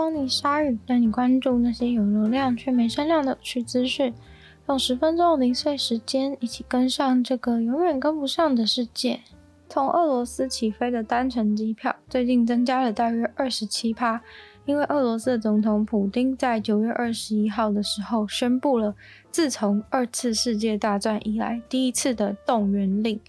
[0.00, 4.14] 光你鲨语，带你关注那些有流量却没声量的有趣资讯，
[4.66, 9.20] 用十分钟零碎时间，一起跟上这个永远跟不上的世界。
[9.68, 14.18] 从俄罗斯起飞的单程机票，最近增加了大约二十七趴，
[14.64, 18.94] 因为俄罗斯的总统普丁在九月二十一号的时候宣布了，
[19.30, 23.20] 自从二次世界大战以来第一次的动员令。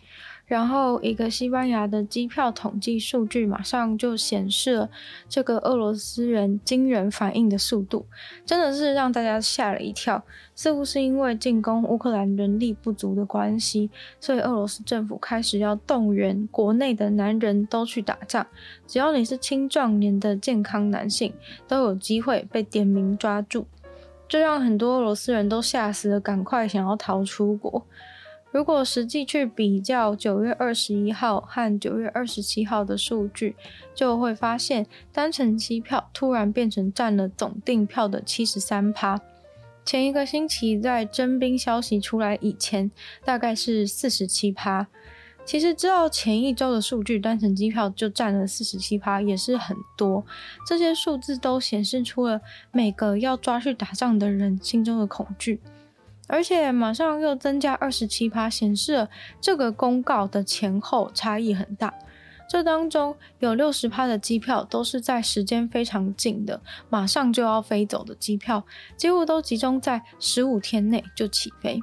[0.51, 4.89] 然后，一个西班牙的机票统计数据马上就显示了
[5.29, 8.05] 这个俄罗斯人惊人反应的速度，
[8.45, 10.21] 真的是让大家吓了一跳。
[10.53, 18.45] 似乎是因为进攻乌克兰人力不足的关系，所以俄罗斯政府开始要动员国内的男人都去打仗。
[18.85, 21.33] 只要你是青壮年的健康男性，
[21.65, 23.65] 都有机会被点名抓住。
[24.27, 27.87] 这让很多俄罗斯人都吓死了，赶快想要逃出国。
[28.51, 33.55] 如果实际去比较九月二十一号和九月二十七号的数据，
[33.95, 39.19] 就会发现单程机票突然变成占了总订票的七十三趴。
[39.85, 42.91] 前一个星期在征兵消息出来以前，
[43.23, 44.87] 大概是四十七趴。
[45.43, 50.23] 其实知道前一周的数据，单程机票就占了四十七趴，也是很多。
[50.67, 55.59] 这些数字都显示出了每个要抓去打仗的人心中的恐惧。
[56.31, 59.09] 而且马上又增加二十七趴，显示了
[59.41, 61.93] 这个公告的前后差异很大。
[62.49, 68.63] 这当中有六十趴的机票都是在时间非常近的，马上就要飞走的机票，
[68.95, 71.79] 几乎都集中在十五天内就起飞。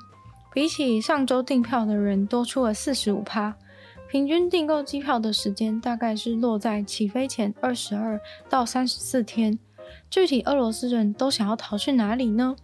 [0.52, 3.54] 比起上周订票的人多出了四十五趴，
[4.10, 9.58] 平均订购机票的时间大概是落在起飞前二十二到三十四天。
[10.10, 12.56] 具体俄罗斯人都想要逃去哪里呢？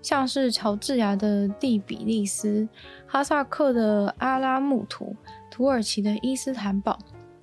[0.00, 2.68] 像是乔治亚的第比利斯、
[3.06, 5.14] 哈萨克的阿拉木图、
[5.50, 6.98] 土耳其的伊斯坦堡、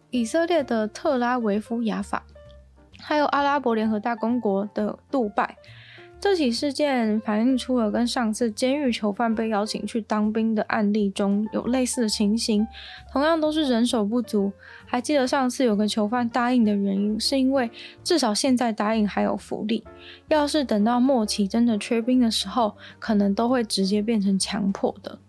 [0.10, 2.24] 以色列的特拉维夫雅法，
[3.00, 5.58] 还有阿拉伯联合大公国的杜拜。
[6.26, 12.66] 这起事件反映出了跟上次监狱囚犯被邀请去当兵的案例中有类似的情形，
[13.14, 14.52] 同样都是人手不足。
[14.88, 17.70] 还记得上次有个囚犯答应的原因，是因为
[18.04, 19.84] 至少现在答应还有福利，
[20.28, 25.20] 要是等到末期真的缺兵的时候，可能都会直接变成强迫的。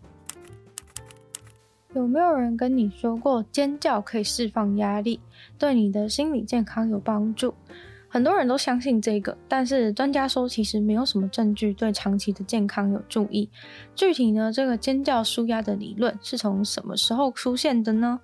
[1.92, 5.20] 有没有人跟你说过尖叫可以释放压力，
[5.58, 7.52] 对你的心理健康有帮助？
[8.16, 13.46] 很多人都相信这个，但是专家说其实没有什么证据对长期的健康有助益。
[13.94, 18.18] 具体呢，这个尖叫舒压的理论是从什么时候出现的呢？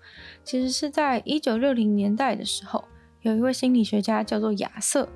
[0.44, 2.82] 其实是在一九六零年代的时候，
[3.20, 5.06] 有一位心理学家叫做亚瑟。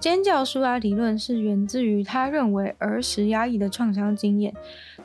[0.00, 4.54] 尖叫舒压理论是源自于他认为儿时压抑的创伤经验。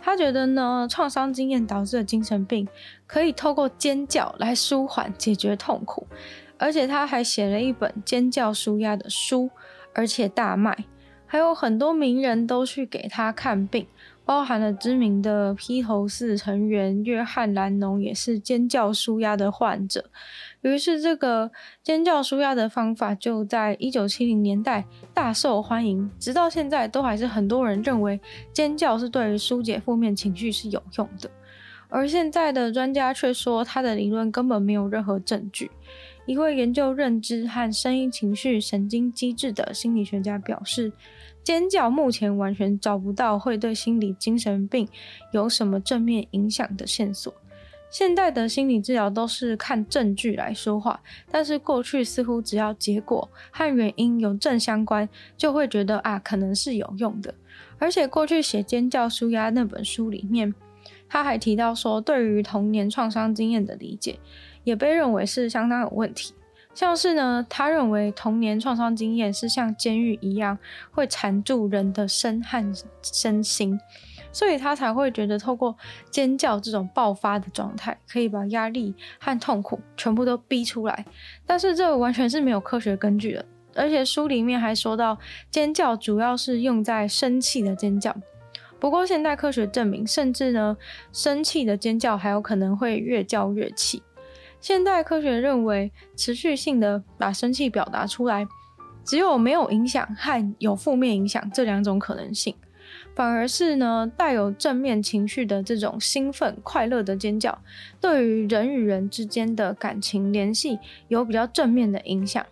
[0.02, 2.66] 他觉得呢，创伤经验导致的精神病
[3.06, 6.08] 可以透过尖叫来舒缓解决痛苦。
[6.60, 9.50] 而且他还写了一本尖叫舒压的书，
[9.94, 10.86] 而且大卖，
[11.26, 13.88] 还有很多名人都去给他看病，
[14.26, 20.12] 包含了知名的披头士成员约翰兰农也是尖叫舒压的患者。
[20.62, 21.50] 于是这个
[21.82, 28.20] 尖叫舒压的方法就在一九七零年代大受欢迎，直到现在都还是很多人认为
[28.52, 31.32] 尖叫是对于纾解负面情绪是有用的。
[31.88, 35.72] 而现在的专家却说他的理论根本没有任何证据。
[36.30, 40.94] 一位研究认知和声音情绪神经机制的心理学家表示，
[41.44, 44.88] 尖叫目前完全找不到会对心理精神病
[45.32, 47.34] 有什么正面影响的线索。
[47.90, 51.02] 现代的心理治疗都是看证据来说话，
[51.32, 57.34] 但是过去似乎只要结果和原因有正相关，就会觉得啊，可能是有用的。
[57.80, 60.54] 而且过去写《尖叫纾压》那本书里面，
[61.08, 64.20] 他还提到说，对于童年创伤经验的理解。
[64.64, 66.34] 也被认为是相当有问题，
[66.74, 70.58] 像是呢，他认为童年创伤经验是像监狱一样
[70.92, 73.80] 会缠住人的身和身心，
[74.32, 75.76] 所以他才会觉得透过
[76.12, 81.06] 尖叫这种爆发的状态，可以把压力和痛苦全部都逼出来。
[81.46, 83.46] 但是这完全是没有科学根据的，
[83.76, 85.18] 而且书里面还说到，
[85.50, 88.16] 尖叫主要是用在生气的尖叫。
[88.80, 90.78] 不过现代科学证明，甚至呢，
[91.12, 94.02] 生气的尖叫还有可能会越叫越气。
[94.62, 98.48] 现代科学认为，持续性的把生气表达出来，
[99.04, 102.54] 只有没有影响和有负面影响这两种可能性，
[103.16, 107.58] 反而是呢，带有正面情绪的这种兴奋、快乐的尖叫，
[108.02, 110.78] 对于人与人之间的感情联系
[111.08, 112.46] 有比较正面的影响。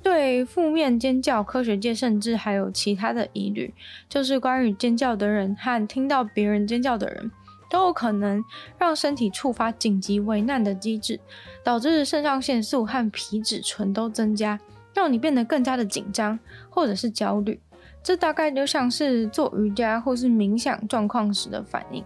[0.00, 3.74] 对负面尖叫，科学界甚至还有其他的疑虑，
[4.08, 7.30] 就是关于尖叫的人和听到别人尖叫的人。
[7.68, 8.44] 都有可能
[8.78, 11.20] 让身体触发紧急危难的机制，
[11.62, 14.58] 导致肾上腺素和皮质醇都增加，
[14.94, 16.38] 让你变得更加的紧张
[16.70, 17.60] 或者是焦虑。
[18.02, 22.02] 这大概就像是做瑜伽或是冥想状况时的反应。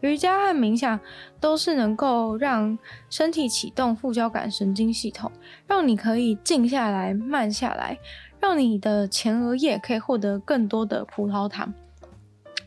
[0.00, 0.98] 瑜伽和冥想
[1.38, 2.78] 都是能够让
[3.10, 5.30] 身体启动副交感神经系统，
[5.66, 7.98] 让你可以静下来、慢下来，
[8.40, 11.72] 让你的前额叶可以获得更多的葡萄糖。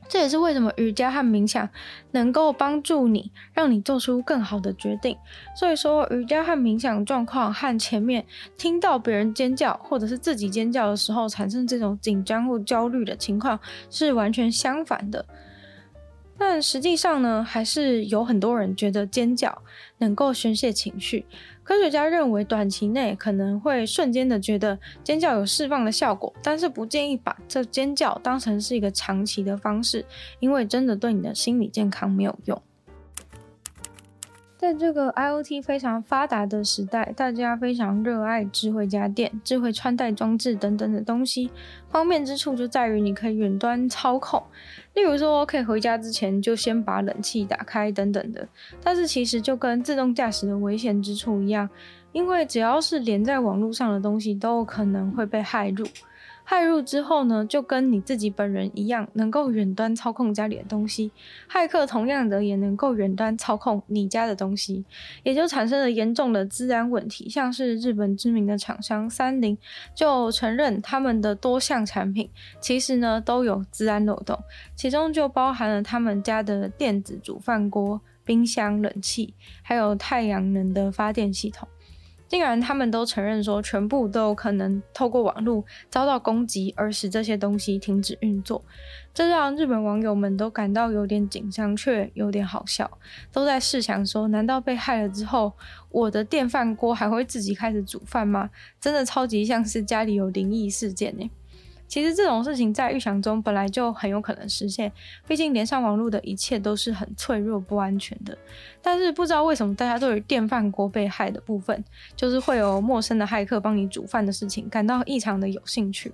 [0.08, 1.68] 这也是为什么瑜伽和冥想
[2.12, 5.18] 能够帮助你，让你做出更好的决定。
[5.56, 8.26] 所以说，瑜伽和冥想状况和前面
[8.58, 13.60] 听到别人尖叫或者是自己尖叫的时候产生这种紧张或焦虑的情况
[13.90, 15.26] 是完全相反的。
[16.46, 19.62] 但实际上呢，还是有很多人觉得尖叫
[20.00, 21.26] 能够宣泄情绪。
[21.64, 30.06] 科学家认为，短期内可能会瞬间的觉得尖叫有释放的效果，但是不建议把这尖叫当成是一个长期的方式，
[30.42, 32.62] 因为真的对你的心理健康没有用。
[34.64, 41.52] 在这个 IoT 非常发达的时代，大家非常热爱智慧家电、智慧穿戴装置等等的东西。
[41.90, 44.42] 方便之处就在于你可以远端操控，
[44.94, 48.48] 例如说可以回家之前就先把冷气打开等等的。
[48.82, 51.70] 但是其实就跟自动驾驶的危险之处一样，
[52.14, 55.86] 因为只要是连在网络上的东西都有可能会被骇入。
[56.46, 61.10] 骇入之后呢，就跟你自己本人一样，能够远端操控家里的东西。
[61.50, 64.84] 骇客同样的也能够远端操控你家的东西，
[65.24, 67.30] 也就产生了严重的治安问题。
[67.30, 69.58] 像是日本知名的厂商三菱，
[69.96, 72.30] 就承认他们的多项产品
[72.60, 74.38] 其实呢都有治安漏洞，
[74.76, 81.66] 其中就包含了他们家的电子煮饭锅、冰箱、冷气，还有太阳能的发电系统。
[82.34, 88.66] 竟然他们都承认说，全部都可能透过网络遭到攻击，而使这些东西停止运作。
[89.14, 92.90] 这让日本网友们都感到有点紧张，却有点好笑，
[93.32, 95.54] 都在试想说：难道被害了之后，
[95.92, 98.50] 我的电饭锅还会自己开始煮饭吗？
[98.82, 101.30] 真的超级像是家里有灵异事件呢。
[101.94, 104.92] 其实这种事情在预想中本来就很有可能实现，
[105.28, 108.36] 毕竟连上网络的一切都是很脆弱、不安全的。
[108.82, 111.86] 但是不知道为什么大家对于电饭锅被害的部分，
[112.16, 116.12] 就是会有陌生的骇客帮你煮饭的事情，感到异常的有兴趣。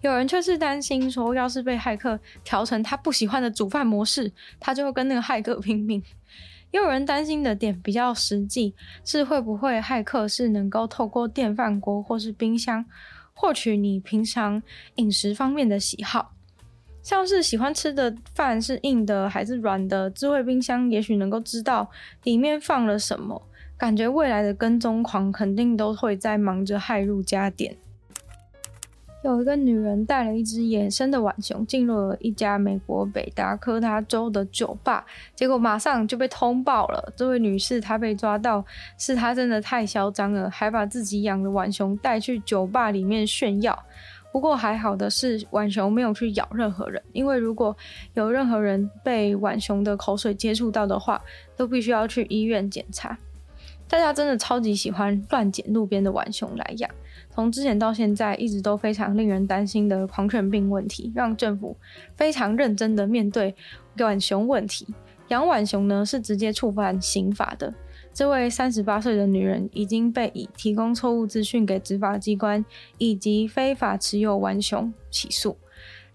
[0.00, 6.02] 有人却是担心说，要是被骇客调成他不喜欢的煮饭模式，他就会跟那个骇客拼命。
[6.72, 8.74] 也有人担心的点比较实际，
[9.04, 12.84] 是会不会骇客是能够透过电饭锅或是冰箱，
[13.38, 14.60] 获取你平常
[14.94, 16.32] 饮食方面的喜好，
[17.02, 21.88] 像是喜欢吃的饭是硬的还是软的，智慧冰箱也许能够知道
[22.24, 23.40] 里面放了什么。
[23.76, 27.76] 感觉未来的跟踪狂肯定都会在忙着害入家点。
[29.26, 37.12] 有一个女人带了一只野生的浣熊进入了一家美国北达科他州的酒吧，结果马上就被通报了。
[37.16, 38.64] 这位女士她被抓到，
[38.96, 43.76] 是她真的太嚣张了，还把自己养的浣熊带去酒吧里面炫耀。
[44.30, 47.76] 不过还好的是，浣熊没有去咬任何人，因为如果
[48.14, 51.20] 有任何人被浣熊的口水接触到的话，
[51.56, 53.18] 都必须要去医院检查。
[53.88, 56.88] 大家真的超级喜欢乱捡路边的浣熊来养。
[57.36, 61.76] 从之前到现在，一直都非常令人担心的狂犬病问题，让政府
[62.14, 63.54] 非常认真的面对
[63.94, 64.86] 浣熊问题。
[65.28, 67.74] 养浣熊呢，是直接触犯刑法的。
[68.14, 72.64] 这位三十八岁的女人已经被以提供错误资讯给执法机关
[72.96, 75.58] 以及非法持有浣熊起诉。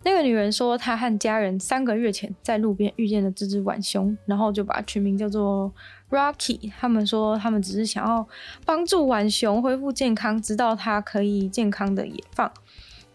[0.04, 5.72] 那个女人说，她和家人三个月前在路边遇见了这只浣熊，然后就把取名叫做
[6.12, 6.72] Rocky。
[6.80, 8.28] 他们说，他们只是想要
[8.66, 12.52] 帮助浣熊恢复健康，直到它可以健康的野放，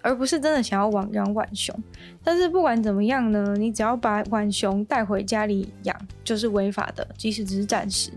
[0.02, 1.78] 而不是真的想要养养浣熊。
[2.24, 8.10] 但是不管怎么样呢，你只要把浣熊带回家里养，就是违法的，即使只是暂时。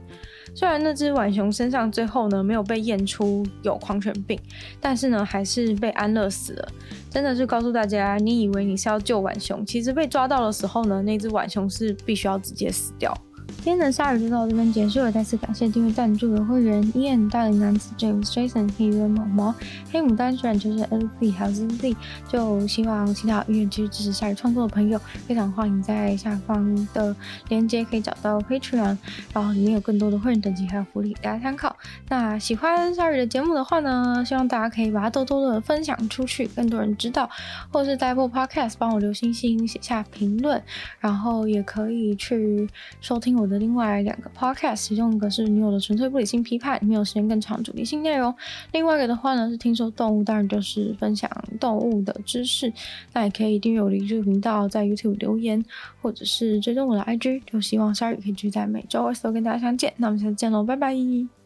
[0.55, 4.37] 虽然那只浣熊身上最后呢没有被验出有狂犬病，
[4.81, 6.67] 但是呢还是被安乐死了。
[7.07, 13.15] 真的是告诉大家，你以为你是要救浣熊，其实被抓到的时候呢，那只浣熊是必须要直接死掉。
[13.57, 19.53] 今天的鲨语就到这边结束了，再次感谢订阅赞助的会员：Ian、大龄男子 James、Jason、黑人毛毛、
[19.91, 21.95] 黑牡丹、虽然就是 LP 还有 Z，
[22.29, 27.15] 就希望其他愿意继续支持鲨鱼创作的朋友，非常欢迎在下方的
[27.49, 28.97] 链接可以找到 Patreon，
[29.33, 31.75] 然后里面有更多的会员等级还有福利大家参考。
[32.07, 37.29] 那喜欢鲨鱼的节目的话呢，希望大家可以把它多多的分享出去，更多人知道，
[37.71, 40.63] 或者是在 Apple Podcast 帮我留星星、写下评论，
[40.99, 42.67] 然后也可以去
[43.01, 48.31] 收听我的另外两个 podcast，其中一个是女友的纯粹不理性批判，没有时间更长主题性内容；
[48.71, 51.29] 另外一个的话呢是听说动物，当然就是分享
[51.59, 52.71] 动物的知识。
[53.13, 55.63] 那也可以订阅我的 YouTube 频道，在 YouTube 留言，
[56.01, 57.41] 或者是追踪我的 IG。
[57.45, 59.93] 就希望鲨鱼可以继续在每周二四都跟大家相见。
[59.97, 61.38] 那我们下次见喽，拜拜。